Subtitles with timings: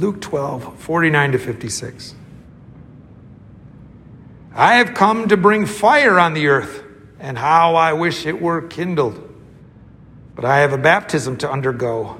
[0.00, 2.14] Luke 12, 49 to 56.
[4.54, 6.82] I have come to bring fire on the earth,
[7.18, 9.26] and how I wish it were kindled.
[10.34, 12.18] But I have a baptism to undergo.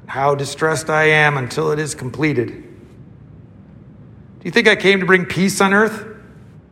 [0.00, 2.48] And how distressed I am until it is completed.
[2.48, 6.04] Do you think I came to bring peace on earth?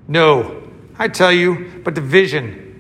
[0.09, 0.65] No,
[0.99, 2.72] I tell you, but division.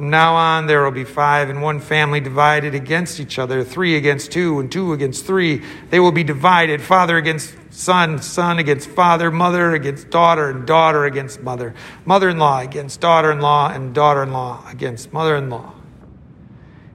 [0.00, 3.98] From now on, there will be five in one family divided against each other, three
[3.98, 5.62] against two, and two against three.
[5.90, 11.04] They will be divided father against son, son against father, mother against daughter, and daughter
[11.04, 11.74] against mother,
[12.06, 15.74] mother in law against daughter in law, and daughter in law against mother in law.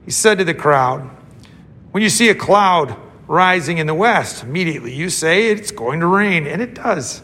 [0.04, 1.08] He said to the crowd,
[1.92, 6.08] When you see a cloud rising in the west, immediately you say it's going to
[6.08, 7.22] rain, and it does.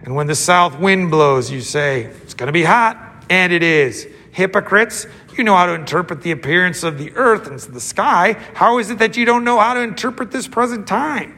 [0.00, 3.62] And when the south wind blows, you say it's going to be hot, and it
[3.62, 4.08] is.
[4.32, 5.06] Hypocrites,
[5.36, 8.32] you know how to interpret the appearance of the earth and the sky.
[8.54, 11.34] How is it that you don't know how to interpret this present time?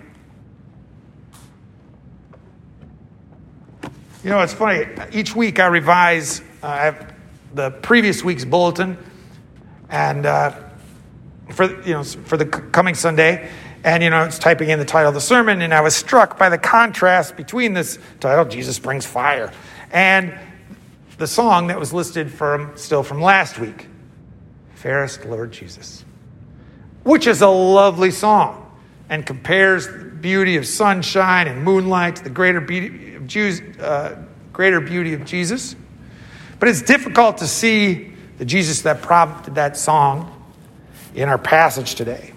[4.23, 4.87] You know, it's funny.
[5.13, 6.93] Each week I revise uh,
[7.55, 8.99] the previous week's bulletin,
[9.89, 10.55] and uh,
[11.51, 13.51] for you know for the coming Sunday,
[13.83, 16.39] and you know it's typing in the title of the sermon, and I was struck
[16.39, 19.53] by the contrast between this title, "Jesus Brings Fire,"
[19.91, 20.39] and
[21.21, 23.89] the song that was listed from still from last week,
[24.77, 26.03] Fairest Lord Jesus,
[27.03, 28.75] which is a lovely song
[29.11, 34.15] and compares the beauty of sunshine and moonlight to the greater beauty of, uh,
[34.55, 35.77] greater beauty of Jesus.
[36.59, 40.35] But it's difficult to see the Jesus that prompted that song
[41.15, 42.33] in our passage today.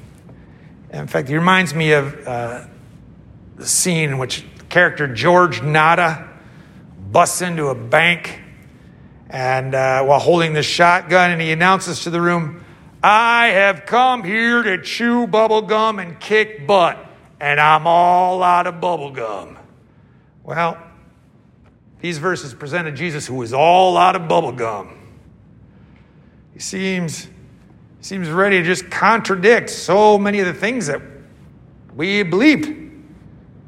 [0.91, 2.65] In fact, it reminds me of uh,
[3.55, 6.27] the scene in which character George Nada
[7.13, 8.41] busts into a bank
[9.33, 12.63] and uh, while holding the shotgun, and he announces to the room,
[13.01, 17.03] I have come here to chew bubble gum and kick butt,
[17.39, 19.57] and I'm all out of bubble gum.
[20.43, 20.77] Well,
[21.99, 24.99] these verses presented Jesus who was all out of bubble gum.
[26.53, 27.27] He seems,
[28.01, 31.01] seems ready to just contradict so many of the things that
[31.95, 32.71] we believed,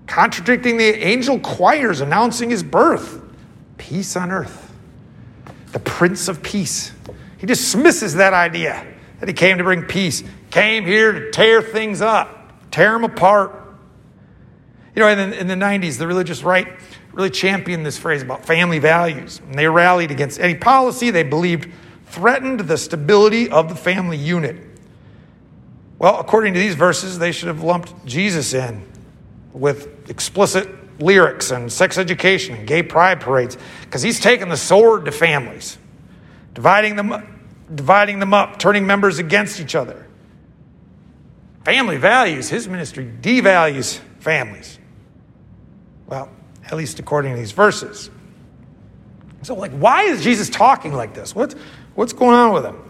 [0.05, 3.19] contradicting the angel choirs announcing his birth,
[3.77, 4.64] peace on earth
[5.75, 6.93] the Prince of Peace.
[7.37, 8.87] He dismisses that idea
[9.19, 13.51] that he came to bring peace, came here to tear things up, tear them apart.
[14.95, 16.65] You know, in the, in the 90s, the religious right
[17.11, 19.41] really championed this phrase about family values.
[19.45, 21.69] And they rallied against any policy they believed
[22.05, 24.55] threatened the stability of the family unit.
[25.99, 28.87] Well, according to these verses, they should have lumped Jesus in
[29.51, 30.69] with explicit
[30.99, 35.77] lyrics and sex education and gay pride parades because he's taken the sword to families,
[36.53, 37.39] dividing them,
[37.73, 40.07] dividing them up, turning members against each other.
[41.63, 44.77] Family values, his ministry devalues families.
[46.07, 46.29] Well,
[46.63, 48.09] at least according to these verses.
[49.41, 51.35] So, like, why is Jesus talking like this?
[51.35, 51.55] What's,
[51.95, 52.84] what's going on with him?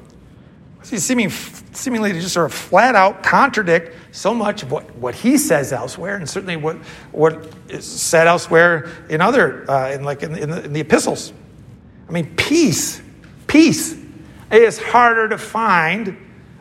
[0.89, 5.15] He seeming, seemingly to just sort of flat out contradict so much of what, what
[5.15, 6.77] he says elsewhere, and certainly what,
[7.11, 11.33] what is said elsewhere in other, uh, in like in, in, the, in the epistles.
[12.07, 13.01] I mean, peace,
[13.47, 13.97] peace
[14.51, 16.17] is harder to find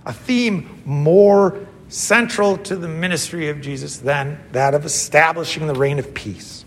[0.07, 5.99] a theme more central to the ministry of Jesus than that of establishing the reign
[5.99, 6.65] of peace.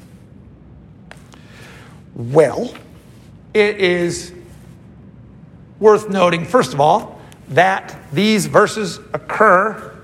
[2.13, 2.73] Well,
[3.53, 4.31] it is
[5.79, 7.16] worth noting, first of all,
[7.49, 9.95] that these verses occur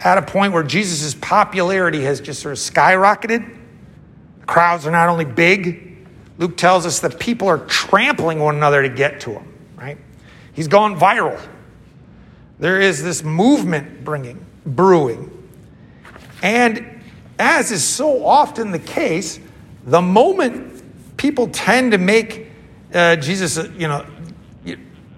[0.00, 3.58] at a point where Jesus' popularity has just sort of skyrocketed.
[4.46, 6.06] Crowds are not only big,
[6.38, 9.98] Luke tells us that people are trampling one another to get to him, right?
[10.52, 11.40] He's gone viral.
[12.58, 15.30] There is this movement bringing, brewing.
[16.42, 17.02] And
[17.38, 19.38] as is so often the case,
[19.84, 20.82] the moment
[21.16, 22.50] people tend to make
[22.92, 24.04] uh, Jesus, uh, you know,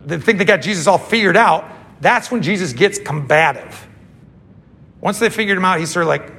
[0.05, 1.71] they think they got Jesus all figured out,
[2.01, 3.89] that's when Jesus gets combative.
[5.01, 6.33] Once they figured him out, he's sort of like,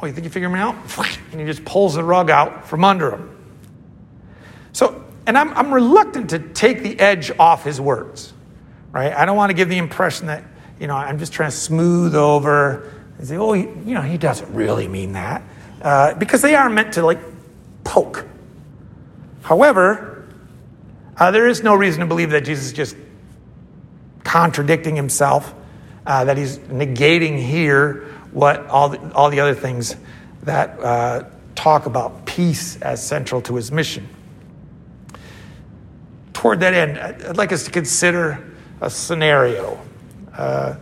[0.00, 0.76] Oh, you think you figured him out?
[1.32, 3.36] And he just pulls the rug out from under him.
[4.72, 8.32] So, and I'm, I'm reluctant to take the edge off his words,
[8.92, 9.12] right?
[9.12, 10.44] I don't want to give the impression that,
[10.80, 14.54] you know, I'm just trying to smooth over and say, oh, you know, he doesn't
[14.54, 15.42] really mean that.
[15.82, 17.20] Uh, because they are meant to, like,
[17.84, 18.24] poke.
[19.42, 20.26] However,
[21.18, 22.96] uh, there is no reason to believe that Jesus just
[24.26, 25.54] contradicting himself,
[26.04, 28.02] uh, that he's negating here
[28.32, 29.94] what all the, all the other things
[30.42, 31.24] that uh,
[31.54, 34.08] talk about peace as central to his mission.
[36.32, 38.44] Toward that end, I'd like us to consider
[38.80, 39.80] a scenario.
[40.32, 40.74] Uh,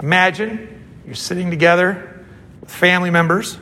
[0.00, 2.24] imagine you're sitting together
[2.60, 3.58] with family members.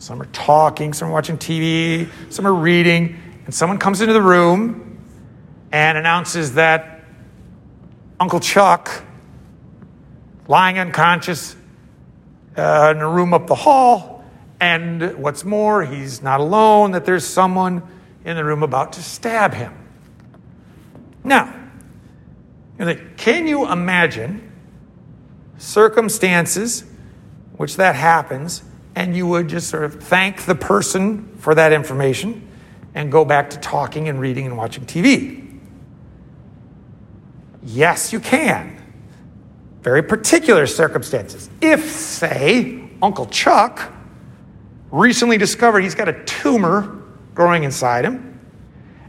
[0.00, 4.20] Some are talking, some are watching TV, some are reading, and someone comes into the
[4.20, 4.98] room
[5.70, 6.93] and announces that
[8.24, 9.04] Uncle Chuck,
[10.48, 11.54] lying unconscious
[12.56, 14.24] uh, in a room up the hall,
[14.58, 17.82] and what's more, he's not alone, that there's someone
[18.24, 19.74] in the room about to stab him.
[21.22, 21.54] Now,
[23.18, 24.50] can you imagine
[25.58, 26.82] circumstances
[27.58, 28.62] which that happens,
[28.94, 32.48] and you would just sort of thank the person for that information
[32.94, 35.43] and go back to talking and reading and watching TV?
[37.64, 38.80] Yes, you can.
[39.82, 41.48] Very particular circumstances.
[41.60, 43.92] If, say, Uncle Chuck
[44.90, 47.02] recently discovered he's got a tumor
[47.34, 48.40] growing inside him,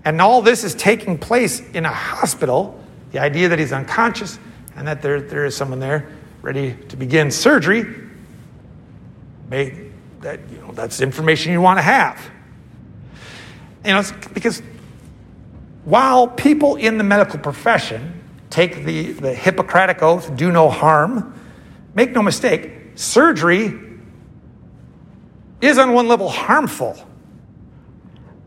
[0.04, 2.80] and all this is taking place in a hospital,
[3.12, 4.40] the idea that he's unconscious
[4.76, 6.10] and that there, there is someone there
[6.42, 7.86] ready to begin surgery,
[9.50, 9.90] may,
[10.22, 12.30] that, you know, that's information you want to have.
[13.84, 14.04] You know,
[14.34, 14.62] because
[15.86, 21.40] while people in the medical profession take the, the Hippocratic oath, do no harm,
[21.94, 23.74] make no mistake, surgery
[25.62, 26.98] is on one level harmful.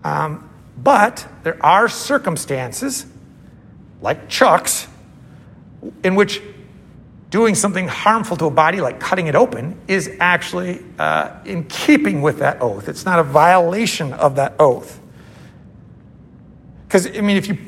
[0.05, 3.07] Um, but there are circumstances,
[4.01, 4.87] like Chuck's,
[6.05, 6.41] in which
[7.31, 12.23] doing something harmful to a body, like cutting it open, is actually uh, in keeping
[12.23, 12.89] with that oath.
[12.89, 15.01] It's not a violation of that oath.
[16.87, 17.59] Because, I mean, if you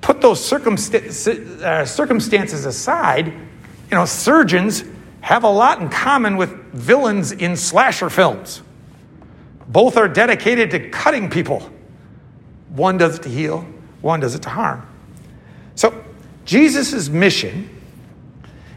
[0.00, 4.84] put those uh, circumstances aside, you know, surgeons
[5.20, 8.62] have a lot in common with villains in slasher films.
[9.66, 11.68] Both are dedicated to cutting people.
[12.70, 13.66] One does it to heal,
[14.00, 14.86] one does it to harm.
[15.74, 16.04] So,
[16.44, 17.68] Jesus' mission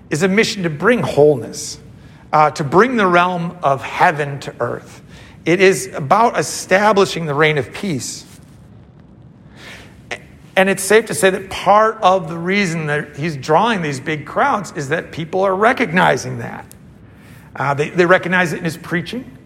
[0.10, 1.80] is a mission to bring wholeness,
[2.34, 5.04] uh, to bring the realm of heaven to earth.
[5.46, 8.26] It is about establishing the reign of peace.
[10.60, 14.26] And it's safe to say that part of the reason that he's drawing these big
[14.26, 16.66] crowds is that people are recognizing that.
[17.56, 19.38] Uh, they, they recognize it in his preaching,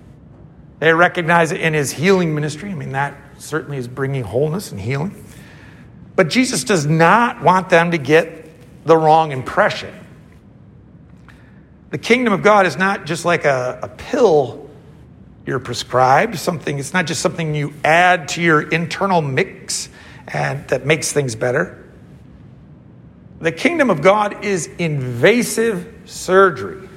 [0.79, 2.71] they recognize it in his healing ministry.
[2.71, 5.23] I mean, that certainly is bringing wholeness and healing.
[6.15, 8.49] But Jesus does not want them to get
[8.83, 9.93] the wrong impression.
[11.91, 14.67] The kingdom of God is not just like a, a pill
[15.45, 19.89] you're prescribed, something, it's not just something you add to your internal mix
[20.27, 21.83] and that makes things better.
[23.39, 26.87] The kingdom of God is invasive surgery.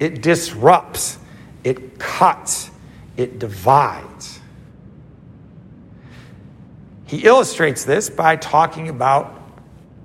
[0.00, 1.18] It disrupts,
[1.64, 2.70] it cuts,
[3.16, 4.40] it divides.
[7.06, 9.38] He illustrates this by talking about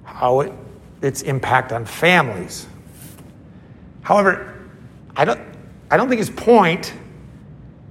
[0.04, 0.52] how it,
[1.02, 2.68] its impact on families.
[4.02, 4.60] However,
[5.16, 5.42] I don't,
[5.90, 6.94] I don't think his point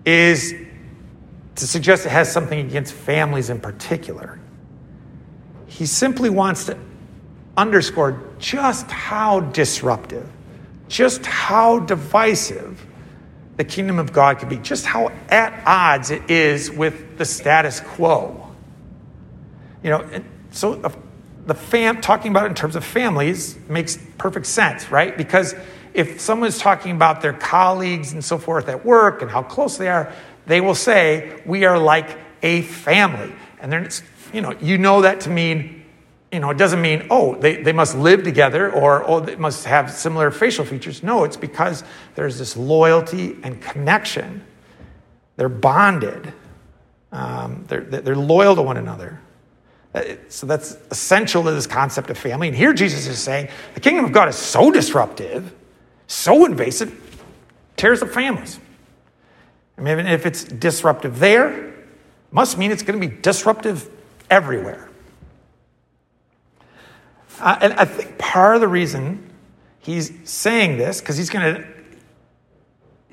[0.04, 0.54] is
[1.56, 4.38] to suggest it has something against families in particular.
[5.66, 6.78] He simply wants to
[7.56, 10.30] underscore just how disruptive,
[10.88, 12.86] just how divisive
[13.56, 17.80] the kingdom of God could be, just how at odds it is with the status
[17.80, 18.54] quo.
[19.82, 20.90] You know, so uh,
[21.46, 25.16] the fam talking about it in terms of families makes perfect sense, right?
[25.16, 25.54] Because
[25.94, 29.88] if someone's talking about their colleagues and so forth at work and how close they
[29.88, 30.12] are,
[30.46, 33.32] they will say, We are like a family.
[33.60, 35.84] And then it's, you know, you know that to mean,
[36.30, 39.64] you know, it doesn't mean, oh, they, they must live together or, oh, they must
[39.64, 41.02] have similar facial features.
[41.02, 41.84] No, it's because
[42.14, 44.44] there's this loyalty and connection.
[45.36, 46.32] They're bonded,
[47.12, 49.20] um, they're, they're loyal to one another.
[49.94, 52.48] Uh, so that's essential to this concept of family.
[52.48, 55.54] And here Jesus is saying the kingdom of God is so disruptive
[56.06, 56.94] so invasive,
[57.76, 58.60] tears up families.
[59.78, 61.74] I mean, if it's disruptive there,
[62.30, 63.88] must mean it's going to be disruptive
[64.30, 64.88] everywhere.
[67.40, 69.30] Uh, and I think part of the reason
[69.80, 71.66] he's saying this, because he's going to,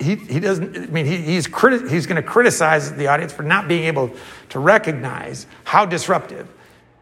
[0.04, 3.44] he, he doesn't, I mean, he, he's, criti- he's going to criticize the audience for
[3.44, 4.12] not being able
[4.50, 6.48] to recognize how disruptive.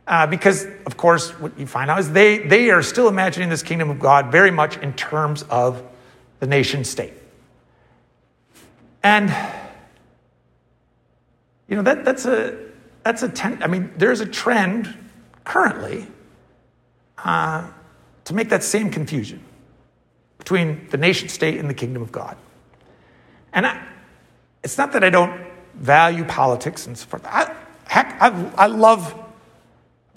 [0.07, 3.63] Uh, because, of course, what you find out is they, they are still imagining this
[3.63, 5.83] kingdom of God very much in terms of
[6.39, 7.13] the nation state.
[9.03, 9.35] And,
[11.67, 12.57] you know, that, that's a,
[13.03, 14.95] that's a ten, I mean, there's a trend
[15.43, 16.07] currently
[17.17, 17.67] uh,
[18.25, 19.43] to make that same confusion
[20.37, 22.37] between the nation state and the kingdom of God.
[23.53, 23.81] And I,
[24.63, 25.41] it's not that I don't
[25.75, 27.25] value politics and so forth.
[27.25, 27.55] I,
[27.87, 29.15] heck, I've, I love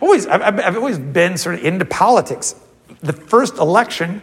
[0.00, 2.54] always, I've, I've always been sort of into politics.
[3.00, 4.22] The first election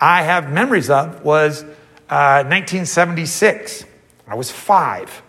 [0.00, 1.62] I have memories of was
[2.08, 3.84] uh, 1976.
[4.30, 5.22] I was five.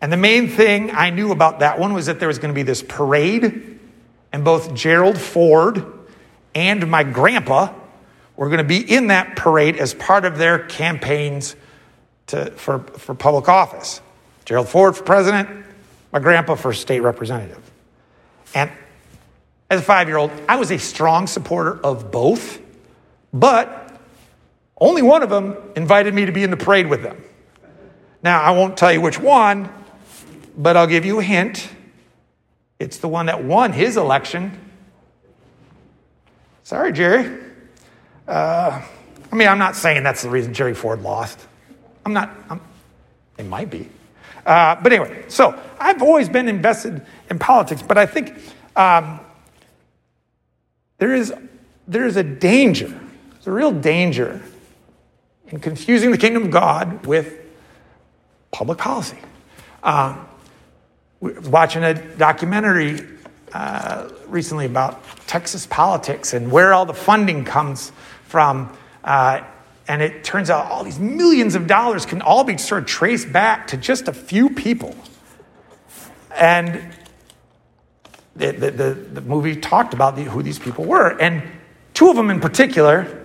[0.00, 2.54] And the main thing I knew about that one was that there was going to
[2.54, 3.78] be this parade,
[4.32, 5.84] and both Gerald Ford
[6.54, 7.72] and my grandpa
[8.36, 11.56] were going to be in that parade as part of their campaigns
[12.28, 14.00] to, for, for public office.
[14.44, 15.48] Gerald Ford for president,
[16.12, 17.70] my grandpa for state representative.
[18.54, 18.70] And
[19.68, 22.60] as a five year old, I was a strong supporter of both,
[23.32, 24.00] but
[24.80, 27.22] only one of them invited me to be in the parade with them.
[28.22, 29.68] Now, I won't tell you which one,
[30.56, 31.68] but I'll give you a hint.
[32.78, 34.58] It's the one that won his election.
[36.64, 37.40] Sorry, Jerry.
[38.26, 38.82] Uh,
[39.30, 41.38] I mean, I'm not saying that's the reason Jerry Ford lost.
[42.04, 42.60] I'm not, I'm,
[43.36, 43.88] it might be.
[44.44, 48.34] Uh, but anyway, so I've always been invested in politics, but I think
[48.76, 49.20] um,
[50.98, 51.32] there, is,
[51.86, 52.88] there is a danger,
[53.32, 54.42] there's a real danger
[55.48, 57.47] in confusing the kingdom of God with
[58.58, 59.16] public policy.
[59.84, 60.16] Uh,
[61.20, 62.98] watching a documentary
[63.52, 67.92] uh, recently about Texas politics and where all the funding comes
[68.24, 68.76] from.
[69.04, 69.44] Uh,
[69.86, 73.32] and it turns out all these millions of dollars can all be sort of traced
[73.32, 74.96] back to just a few people.
[76.34, 76.92] And
[78.34, 81.16] the, the, the, the movie talked about the, who these people were.
[81.20, 81.44] And
[81.94, 83.24] two of them in particular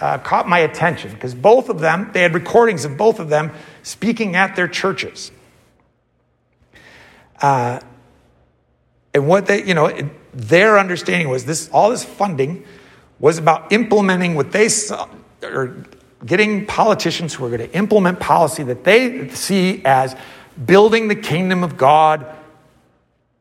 [0.00, 3.52] uh, caught my attention because both of them, they had recordings of both of them
[3.82, 5.30] speaking at their churches.
[7.40, 7.80] Uh,
[9.14, 9.90] and what they, you know,
[10.32, 12.64] their understanding was this all this funding
[13.18, 15.08] was about implementing what they saw,
[15.42, 15.84] or
[16.24, 20.16] getting politicians who are going to implement policy that they see as
[20.64, 22.26] building the kingdom of God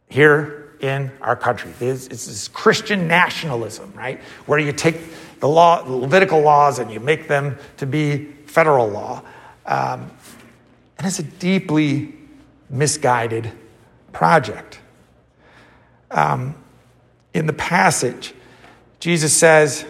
[0.10, 1.72] here in our country.
[1.80, 4.20] It's, it's this Christian nationalism, right?
[4.46, 4.98] Where you take
[5.42, 9.22] the law, Levitical laws, and you make them to be federal law.
[9.66, 10.10] Um,
[10.98, 12.14] and it's a deeply
[12.70, 13.52] misguided
[14.14, 14.80] project.
[16.12, 16.56] Um,
[17.34, 18.34] in the passage,
[19.00, 19.84] Jesus says,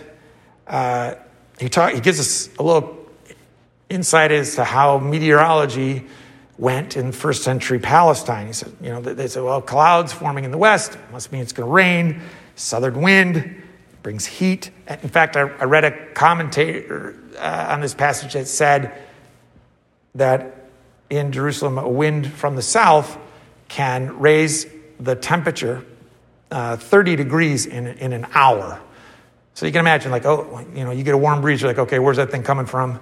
[0.67, 1.15] uh,
[1.59, 2.97] he, talk, he gives us a little
[3.89, 6.05] insight as to how meteorology
[6.57, 8.47] went in first century Palestine.
[8.47, 11.51] He said, you know, they said, well, clouds forming in the west must mean it's
[11.51, 12.21] going to rain,
[12.55, 13.61] southern wind
[14.03, 14.71] brings heat.
[14.87, 18.97] In fact, I, I read a commentator uh, on this passage that said
[20.15, 20.69] that
[21.09, 23.17] in Jerusalem, a wind from the south
[23.67, 24.65] can raise
[24.99, 25.85] the temperature
[26.51, 28.81] uh, 30 degrees in, in an hour.
[29.53, 31.79] So you can imagine, like, oh, you know, you get a warm breeze, you're like,
[31.79, 32.99] okay, where's that thing coming from?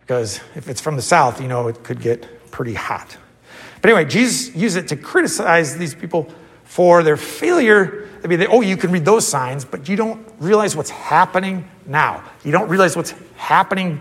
[0.00, 3.16] Because if it's from the south, you know, it could get pretty hot.
[3.80, 6.32] But anyway, Jesus used it to criticize these people
[6.64, 8.08] for their failure.
[8.24, 11.68] I mean, they, oh, you can read those signs, but you don't realize what's happening
[11.84, 12.24] now.
[12.42, 14.00] You don't realize what's happening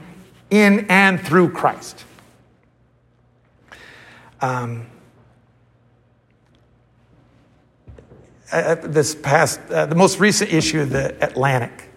[0.49, 2.05] in and through Christ.
[4.39, 4.87] Um,
[8.53, 11.89] uh, this past, uh, the most recent issue of the Atlantic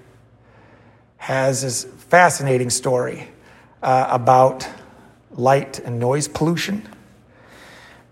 [1.18, 3.28] has this fascinating story
[3.82, 4.68] uh, about
[5.30, 6.88] light and noise pollution.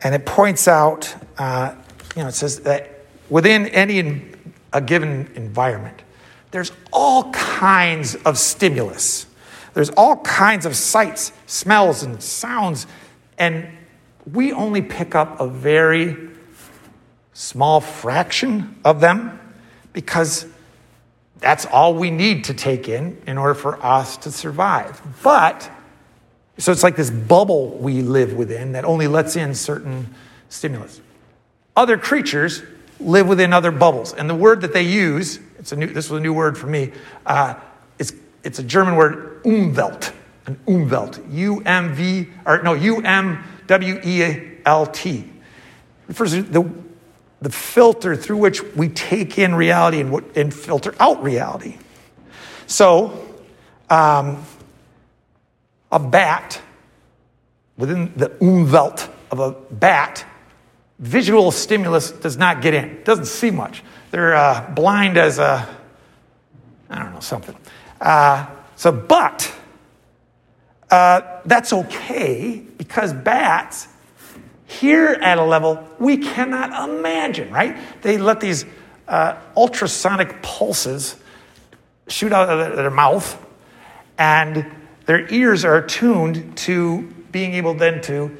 [0.02, 1.74] And it points out, uh,
[2.14, 2.93] you know, it says that
[3.28, 4.22] within any
[4.72, 6.02] a given environment,
[6.50, 9.26] there's all kinds of stimulus.
[9.72, 12.86] There's all kinds of sights, smells, and sounds,
[13.38, 13.66] and
[14.32, 16.16] we only pick up a very
[17.32, 19.40] small fraction of them
[19.92, 20.46] because
[21.40, 25.02] that's all we need to take in in order for us to survive.
[25.22, 25.68] But,
[26.58, 30.14] so it's like this bubble we live within that only lets in certain
[30.48, 31.00] stimulus.
[31.76, 32.62] Other creatures
[33.04, 34.12] live within other bubbles.
[34.12, 36.66] And the word that they use, it's a new, this was a new word for
[36.66, 36.92] me,
[37.26, 37.54] uh,
[37.98, 40.12] it's, it's a German word, Umwelt.
[40.46, 41.22] An Umwelt.
[41.32, 45.30] U M V, or no, U M W E L T.
[46.08, 46.84] Refers to the
[47.44, 51.76] the filter through which we take in reality and, and filter out reality.
[52.66, 53.12] So,
[53.90, 54.42] um,
[55.92, 56.60] a bat,
[57.76, 60.24] within the umwelt of a bat,
[60.98, 63.82] visual stimulus does not get in, doesn't see much.
[64.10, 65.68] They're uh, blind as a,
[66.88, 67.56] I don't know, something.
[68.00, 68.46] Uh,
[68.76, 69.52] so, but
[70.90, 73.88] uh, that's okay because bats
[74.66, 77.76] hear at a level we cannot imagine, right?
[78.02, 78.64] They let these
[79.08, 81.16] uh, ultrasonic pulses
[82.08, 83.40] shoot out of their mouth,
[84.18, 84.66] and
[85.06, 88.36] their ears are tuned to being able then to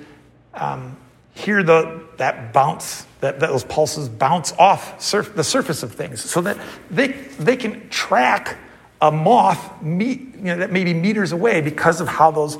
[0.55, 0.97] um,
[1.35, 6.23] hear the, that bounce, that, that, those pulses bounce off surf, the surface of things
[6.23, 6.57] so that
[6.91, 8.57] they, they can track
[9.01, 12.57] a moth meet, you know, that may be meters away because of how those,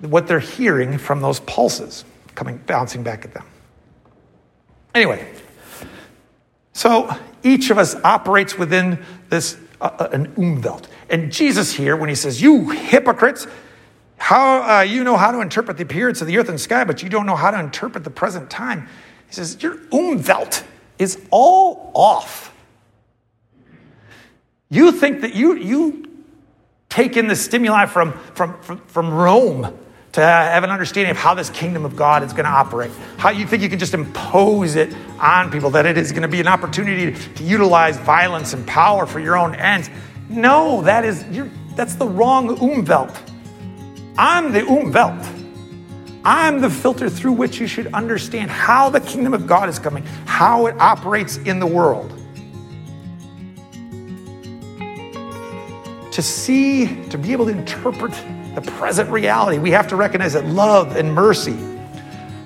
[0.00, 3.44] what they're hearing from those pulses coming, bouncing back at them.
[4.94, 5.26] Anyway,
[6.72, 7.10] so
[7.42, 10.84] each of us operates within this, uh, uh an umwelt.
[11.08, 13.46] And Jesus here, when he says, You hypocrites,
[14.26, 17.00] how uh, you know how to interpret the appearance of the earth and sky, but
[17.00, 18.88] you don't know how to interpret the present time.
[19.28, 20.64] He says, Your umwelt
[20.98, 22.52] is all off.
[24.68, 26.10] You think that you, you
[26.88, 29.72] take in the stimuli from, from, from, from Rome
[30.10, 32.90] to have an understanding of how this kingdom of God is going to operate.
[33.18, 36.28] How you think you can just impose it on people, that it is going to
[36.28, 39.88] be an opportunity to utilize violence and power for your own ends.
[40.28, 41.24] No, that is,
[41.76, 43.16] that's the wrong umwelt.
[44.18, 45.32] I'm the umwelt.
[46.24, 50.04] I'm the filter through which you should understand how the kingdom of God is coming,
[50.24, 52.12] how it operates in the world.
[56.10, 58.12] To see, to be able to interpret
[58.54, 61.56] the present reality, we have to recognize that love and mercy,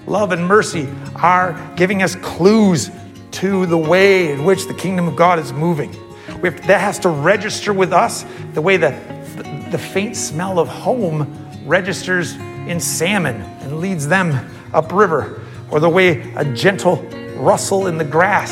[0.07, 2.91] love and mercy are giving us clues
[3.31, 5.95] to the way in which the kingdom of God is moving.
[6.43, 11.40] That has to register with us the way that the faint smell of home
[11.71, 16.97] registers in salmon and leads them upriver, or the way a gentle
[17.37, 18.51] rustle in the grass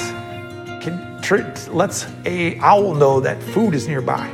[0.82, 4.30] can tr- lets a owl know that food is nearby.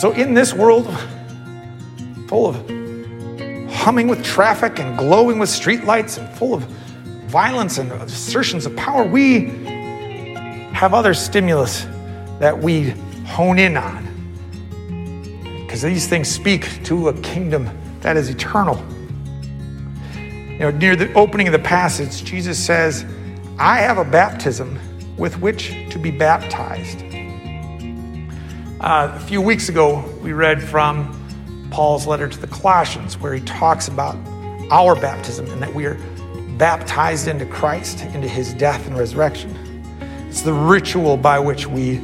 [0.00, 0.92] So in this world
[2.26, 2.56] full of
[3.72, 6.64] humming with traffic and glowing with streetlights and full of
[7.28, 9.50] violence and assertions of power, we
[10.74, 11.86] have other stimulus
[12.40, 12.90] that we
[13.24, 14.11] hone in on
[15.72, 17.66] because these things speak to a kingdom
[18.02, 18.76] that is eternal.
[20.12, 23.06] You know, near the opening of the passage, Jesus says,
[23.58, 24.78] I have a baptism
[25.16, 27.02] with which to be baptized.
[28.82, 33.40] Uh, a few weeks ago, we read from Paul's letter to the Colossians, where he
[33.40, 34.16] talks about
[34.70, 35.98] our baptism and that we are
[36.58, 39.56] baptized into Christ, into his death and resurrection.
[40.28, 41.98] It's the ritual by which we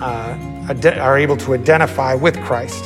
[0.00, 2.84] uh, are able to identify with Christ.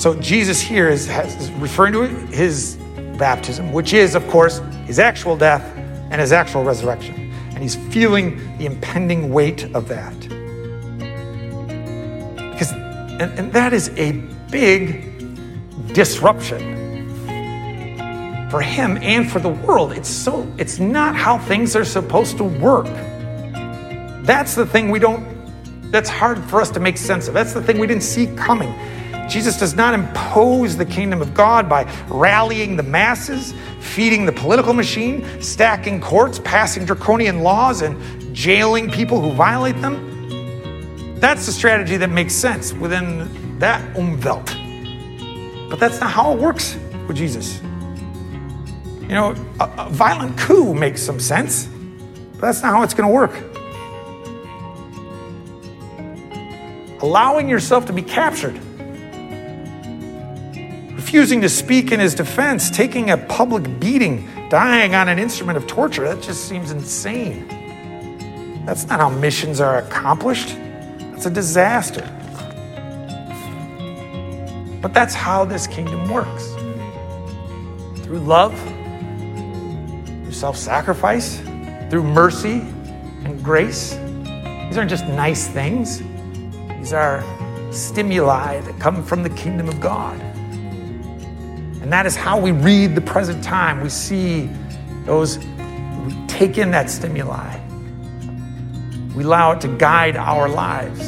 [0.00, 2.76] So Jesus here is, is referring to his
[3.18, 5.62] baptism, which is, of course, his actual death
[6.10, 7.32] and his actual resurrection.
[7.50, 10.18] And he's feeling the impending weight of that.
[12.52, 14.12] Because, and, and that is a
[14.50, 15.08] big
[15.94, 16.72] disruption
[18.50, 19.92] for him and for the world.
[19.92, 22.86] It's so, it's not how things are supposed to work.
[24.24, 25.41] That's the thing we don't
[25.92, 27.34] that's hard for us to make sense of.
[27.34, 28.74] That's the thing we didn't see coming.
[29.28, 34.72] Jesus does not impose the kingdom of God by rallying the masses, feeding the political
[34.72, 40.10] machine, stacking courts, passing draconian laws, and jailing people who violate them.
[41.20, 44.58] That's the strategy that makes sense within that umwelt.
[45.70, 46.76] But that's not how it works
[47.06, 47.60] with Jesus.
[49.02, 51.68] You know, a, a violent coup makes some sense,
[52.32, 53.32] but that's not how it's going to work.
[57.02, 58.54] Allowing yourself to be captured,
[60.94, 65.66] refusing to speak in his defense, taking a public beating, dying on an instrument of
[65.66, 66.04] torture.
[66.04, 67.48] That just seems insane.
[68.64, 70.56] That's not how missions are accomplished.
[71.10, 72.08] That's a disaster.
[74.80, 76.52] But that's how this kingdom works
[78.04, 78.56] through love,
[80.06, 81.40] through self sacrifice,
[81.90, 82.60] through mercy
[83.24, 83.90] and grace.
[83.90, 86.02] These aren't just nice things.
[86.92, 90.20] These are stimuli that come from the kingdom of God.
[91.80, 93.80] And that is how we read the present time.
[93.80, 94.50] We see
[95.06, 97.58] those, we take in that stimuli.
[99.16, 101.00] We allow it to guide our lives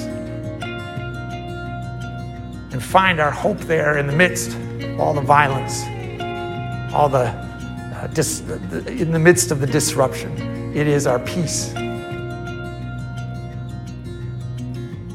[2.72, 5.82] and find our hope there in the midst of all the violence,
[6.94, 8.40] all the, uh, dis,
[8.86, 10.74] in the midst of the disruption.
[10.74, 11.74] It is our peace.